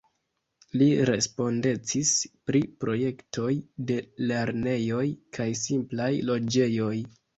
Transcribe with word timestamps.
Li 0.81 0.85
respondecis 1.09 2.13
pri 2.49 2.61
projektoj 2.85 3.51
de 3.91 3.99
lernejoj 4.33 5.05
kaj 5.39 5.49
simplaj 5.65 6.13
loĝejoj. 6.33 6.95